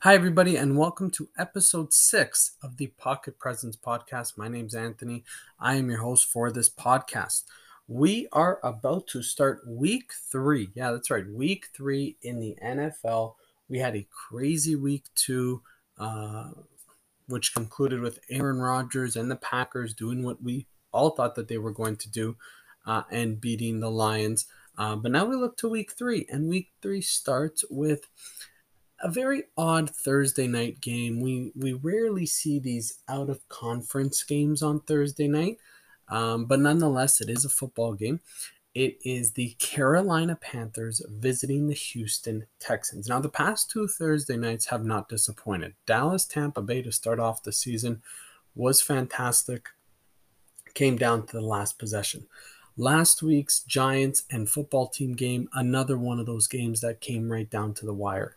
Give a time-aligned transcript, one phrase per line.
[0.00, 4.36] Hi, everybody, and welcome to episode six of the Pocket Presence podcast.
[4.36, 5.24] My name's Anthony.
[5.58, 7.44] I am your host for this podcast.
[7.88, 10.68] We are about to start week three.
[10.74, 13.36] Yeah, that's right, week three in the NFL.
[13.70, 15.62] We had a crazy week two,
[15.98, 16.50] uh,
[17.26, 21.58] which concluded with Aaron Rodgers and the Packers doing what we all thought that they
[21.58, 22.36] were going to do
[22.86, 24.44] uh, and beating the Lions.
[24.76, 28.08] Uh, but now we look to week three, and week three starts with
[29.00, 31.20] a very odd Thursday night game.
[31.20, 35.58] We we rarely see these out of conference games on Thursday night,
[36.08, 38.20] um, but nonetheless, it is a football game.
[38.74, 43.08] It is the Carolina Panthers visiting the Houston Texans.
[43.08, 45.72] Now, the past two Thursday nights have not disappointed.
[45.86, 48.02] Dallas Tampa Bay to start off the season
[48.54, 49.70] was fantastic.
[50.74, 52.26] Came down to the last possession.
[52.76, 57.48] Last week's Giants and football team game, another one of those games that came right
[57.48, 58.36] down to the wire.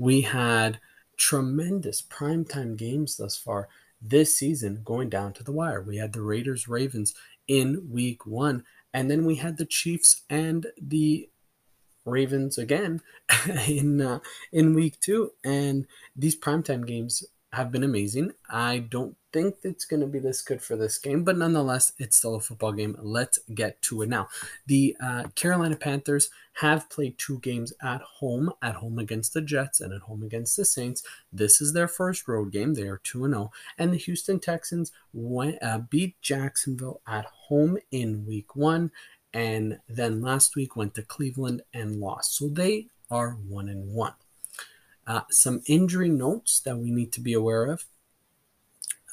[0.00, 0.80] We had
[1.18, 3.68] tremendous primetime games thus far
[4.00, 5.82] this season going down to the wire.
[5.82, 7.12] We had the Raiders Ravens
[7.46, 11.28] in week one, and then we had the Chiefs and the
[12.06, 13.02] Ravens again
[13.68, 15.32] in uh, in week two.
[15.44, 17.22] And these primetime games
[17.52, 18.32] have been amazing.
[18.48, 22.16] I don't think it's going to be this good for this game, but nonetheless, it's
[22.16, 22.96] still a football game.
[23.00, 24.28] Let's get to it now.
[24.66, 29.80] The uh, Carolina Panthers have played two games at home, at home against the Jets
[29.80, 31.02] and at home against the Saints.
[31.32, 32.74] This is their first road game.
[32.74, 33.50] They are 2 0.
[33.78, 38.90] And the Houston Texans went, uh, beat Jacksonville at home in week one.
[39.32, 42.36] And then last week went to Cleveland and lost.
[42.36, 44.12] So they are 1 and 1.
[45.06, 47.84] Uh, some injury notes that we need to be aware of.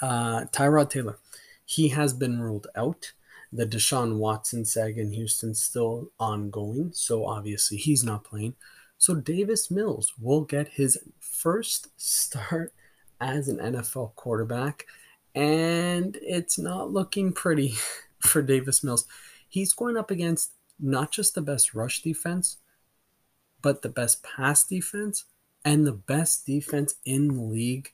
[0.01, 1.17] Uh, Tyrod Taylor,
[1.65, 3.13] he has been ruled out.
[3.51, 8.55] The Deshaun Watson saga in Houston still ongoing, so obviously he's not playing.
[8.97, 12.73] So Davis Mills will get his first start
[13.21, 14.85] as an NFL quarterback,
[15.33, 17.75] and it's not looking pretty
[18.19, 19.05] for Davis Mills.
[19.47, 22.57] He's going up against not just the best rush defense,
[23.61, 25.25] but the best pass defense
[25.65, 27.91] and the best defense in the league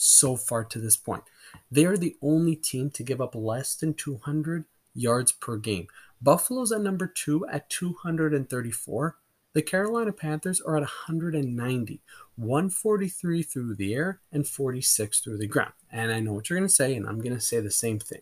[0.00, 1.24] so far to this point.
[1.70, 5.86] They are the only team to give up less than 200 yards per game.
[6.22, 9.16] Buffalo's at number two at 234.
[9.52, 12.00] The Carolina Panthers are at 190,
[12.36, 15.72] 143 through the air and 46 through the ground.
[15.90, 17.98] And I know what you're going to say, and I'm going to say the same
[17.98, 18.20] thing.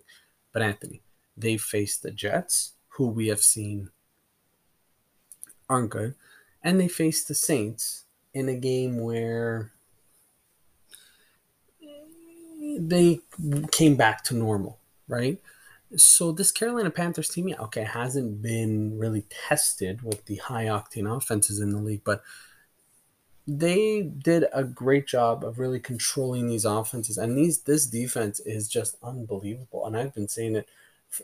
[0.52, 1.02] But Anthony,
[1.36, 3.90] they faced the Jets, who we have seen
[5.68, 6.14] aren't good,
[6.62, 9.72] and they faced the Saints, in a game where
[12.78, 13.20] they
[13.72, 14.78] came back to normal,
[15.08, 15.38] right?
[15.96, 21.14] So this Carolina Panthers team, yeah, okay, hasn't been really tested with the high octane
[21.14, 22.22] offenses in the league, but
[23.46, 28.68] they did a great job of really controlling these offenses, and these this defense is
[28.68, 29.86] just unbelievable.
[29.86, 30.68] And I've been saying it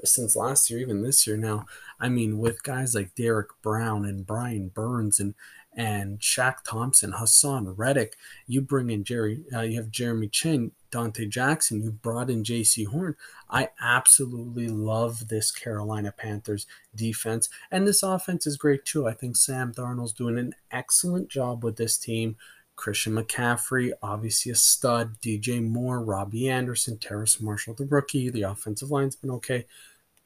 [0.04, 1.66] since last year, even this year now.
[2.00, 5.34] I mean, with guys like Derrick Brown and Brian Burns and
[5.76, 8.16] and Shaq Thompson, Haason Reddick.
[8.46, 11.82] You bring in Jerry, uh, you have Jeremy Chinn, Donte Jackson.
[11.82, 13.16] You brought in Jaycee Horn.
[13.50, 19.08] I absolutely love this Carolina Panthers defense, and this offense is great too.
[19.08, 22.36] I think Sam Darnold's doing an excellent job with this team.
[22.76, 25.20] Christian McCaffrey, obviously a stud.
[25.20, 28.30] DJ Moore, Robbie Anderson, Terrace Marshall, the rookie.
[28.30, 29.66] The offensive line's been okay.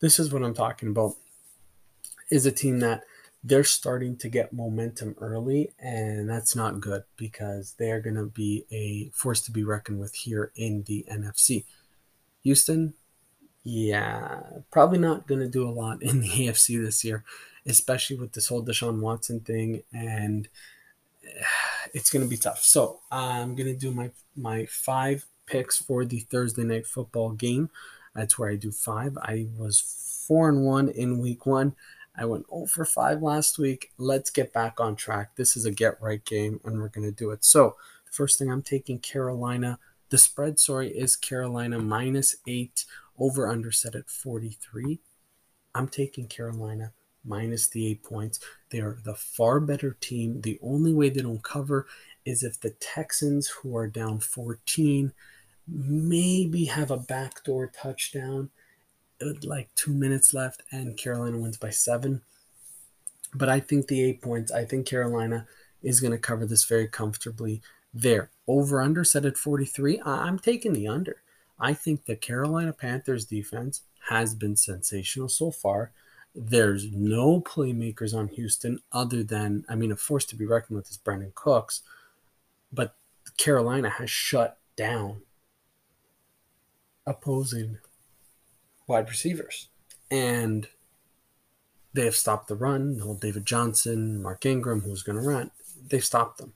[0.00, 1.14] This is what I'm talking about.
[2.30, 3.04] Is a team that
[3.48, 8.66] they're starting to get momentum early, and that's not good because they're going to be
[8.70, 11.64] a force to be reckoned with here in the NFC.
[12.42, 12.92] Houston,
[13.64, 17.24] yeah, probably not going to do a lot in the AFC this year,
[17.66, 20.48] especially with this whole Deshaun Watson thing, and
[21.94, 22.62] it's going to be tough.
[22.62, 27.70] So I'm going to do my my five picks for the Thursday night football game.
[28.14, 29.16] That's where I do five.
[29.22, 31.74] I was four and one in week one.
[32.18, 33.92] I went 0 for 5 last week.
[33.96, 35.36] Let's get back on track.
[35.36, 37.44] This is a get right game, and we're going to do it.
[37.44, 37.76] So,
[38.10, 39.78] first thing I'm taking Carolina.
[40.10, 42.84] The spread, sorry, is Carolina minus 8,
[43.18, 44.98] over under set at 43.
[45.74, 46.92] I'm taking Carolina
[47.24, 48.40] minus the 8 points.
[48.70, 50.40] They are the far better team.
[50.40, 51.86] The only way they don't cover
[52.24, 55.12] is if the Texans, who are down 14,
[55.68, 58.50] maybe have a backdoor touchdown
[59.20, 62.22] Uh, like two minutes left, and Carolina wins by seven.
[63.34, 65.46] But I think the eight points, I think Carolina
[65.82, 67.62] is going to cover this very comfortably
[67.92, 68.30] there.
[68.46, 70.00] Over under set at 43.
[70.04, 71.16] I'm taking the under.
[71.58, 75.90] I think the Carolina Panthers defense has been sensational so far.
[76.34, 80.90] There's no playmakers on Houston other than, I mean, a force to be reckoned with
[80.90, 81.82] is Brandin Cooks,
[82.72, 82.94] but
[83.36, 85.22] Carolina has shut down
[87.06, 87.78] opposing
[88.88, 89.68] wide receivers.
[90.10, 90.66] And
[91.92, 92.98] they have stopped the run.
[92.98, 95.52] The David Johnson, Mark Ingram, who's going to run,
[95.88, 96.54] they've stopped them.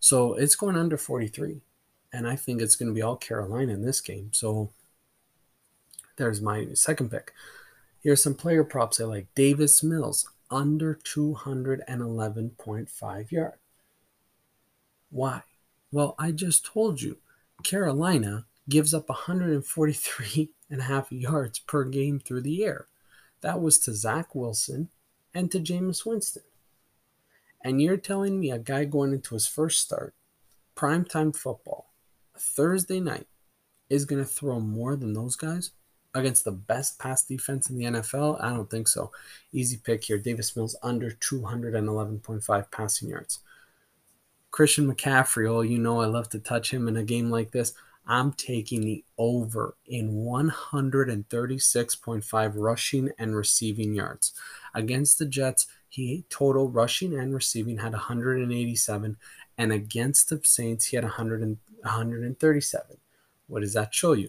[0.00, 1.60] So it's going under 43.
[2.12, 4.30] And I think it's going to be all Carolina in this game.
[4.32, 4.70] So
[6.16, 7.32] there's my second pick.
[8.00, 9.26] Here's some player props I like.
[9.34, 13.56] Davis Mills, under 211.5 yards.
[15.10, 15.42] Why?
[15.90, 17.18] Well, I just told you
[17.62, 22.86] Carolina gives up 143 and a half yards per game through the air.
[23.40, 24.88] That was to Zach Wilson
[25.34, 26.42] and to Jameis Winston.
[27.62, 30.14] And you're telling me a guy going into his first start,
[30.76, 31.92] primetime football,
[32.38, 33.26] Thursday night,
[33.88, 35.70] is going to throw more than those guys
[36.14, 38.42] against the best pass defense in the NFL?
[38.42, 39.10] I don't think so.
[39.52, 40.18] Easy pick here.
[40.18, 43.40] Davis Mills under 211.5 passing yards.
[44.50, 47.74] Christian McCaffrey, oh, you know I love to touch him in a game like this.
[48.06, 54.32] I'm taking the over in 136.5 rushing and receiving yards.
[54.74, 59.16] Against the Jets, he total rushing and receiving had 187,
[59.58, 62.98] and against the Saints, he had 100 and, 137.
[63.48, 64.28] What does that show you?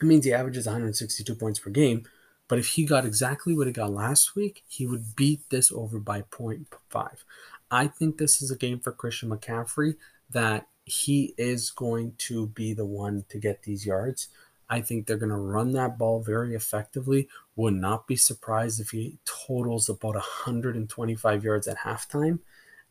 [0.00, 2.04] It means he averages 162 points per game,
[2.48, 5.98] but if he got exactly what he got last week, he would beat this over
[5.98, 7.24] by 0.5.
[7.70, 9.96] I think this is a game for Christian McCaffrey
[10.30, 14.28] that he is going to be the one to get these yards.
[14.68, 17.28] I think they're going to run that ball very effectively.
[17.56, 22.38] Would not be surprised if he totals about 125 yards at halftime.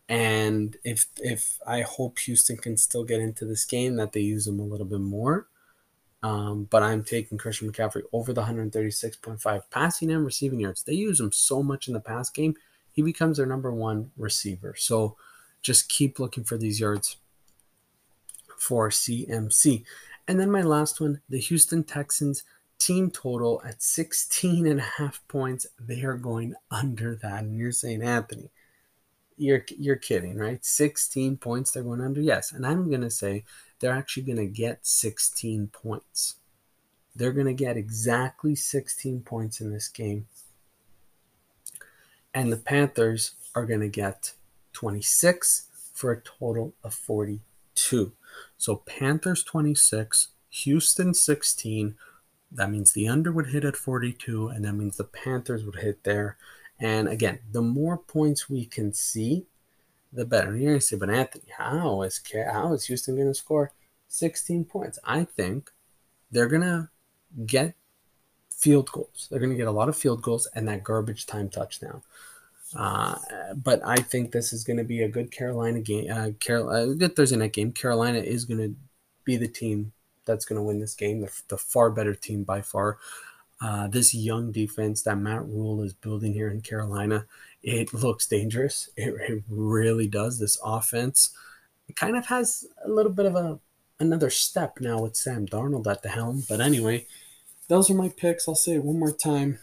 [0.08, 4.46] And if if I hope Houston can still get into this game, that they use
[4.46, 5.48] him a little bit more.
[6.24, 10.84] Um, but I'm taking Christian McCaffrey over the 136.5 passing and receiving yards.
[10.84, 12.56] They use him so much in the pass game,
[12.92, 14.76] he becomes their number one receiver.
[14.78, 15.16] So
[15.62, 17.18] just keep looking for these yards
[18.62, 19.84] for CMC.
[20.28, 22.44] And then my last one, the Houston Texans
[22.78, 25.66] team total at 16 and a half points.
[25.80, 27.44] They are going under that.
[27.44, 28.52] And you're saying, Anthony,
[29.36, 30.63] you're you're kidding, right?
[30.63, 32.22] 16 points they're going under.
[32.22, 32.52] Yes.
[32.52, 33.46] And I'm gonna say
[33.80, 36.36] they're actually gonna get 16 points.
[37.16, 40.28] They're gonna get exactly 16 points in this game.
[42.31, 44.34] And the Panthers are gonna get
[44.74, 46.94] 26 for a total of
[47.76, 48.14] 42.
[48.58, 51.96] So Panthers 26, Houston 16.
[52.52, 56.04] That means the under would hit at 42, and that means the Panthers would hit
[56.04, 56.38] there.
[56.80, 59.46] And again, the more points we can see,
[60.12, 60.58] the better.
[60.58, 63.72] You're gonna say, but Anthony, how is how is Houston gonna score
[64.10, 65.00] 16 points?
[65.06, 65.72] I think
[66.30, 66.90] they're gonna
[67.46, 67.76] get
[68.50, 69.28] field goals.
[69.30, 72.02] They're gonna get a lot of field goals and that garbage time touchdown.
[72.76, 73.16] Uh,
[73.56, 76.12] but I think this is going to be a good Carolina game.
[76.12, 77.72] Uh, Carolina, a good Thursday night game.
[77.72, 78.76] Carolina is going to
[79.26, 79.92] be the team
[80.26, 81.22] that's going to win this game.
[81.22, 82.98] The, the far better team by far.
[83.62, 87.28] Uh, this young defense that Matt Rhule is building here in Carolina,
[87.62, 88.90] it looks dangerous.
[88.98, 90.40] It, it really does.
[90.40, 91.36] This offense
[91.96, 93.60] kind of has a little bit of a
[94.00, 96.44] another step now with Sam Darnold at the helm.
[96.50, 97.06] But anyway,
[97.68, 98.48] those are my picks.
[98.48, 99.60] I'll say it one more time.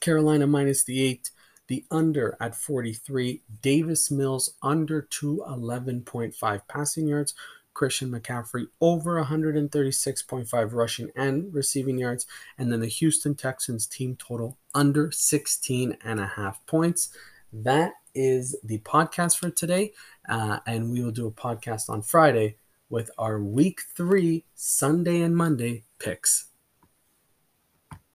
[0.00, 1.30] Carolina minus the eight
[1.70, 3.42] the under at 43.
[3.62, 7.32] Davis Mills under 211.5 passing yards.
[7.74, 12.26] Christian McCaffrey over 136.5 rushing and receiving yards.
[12.58, 17.10] And then the Houston Texans team total under 16 and a half points.
[17.52, 19.92] That is the podcast for today.
[20.28, 22.56] Uh, and we will do a podcast on Friday
[22.88, 26.49] with our week three, Sunday and Monday picks.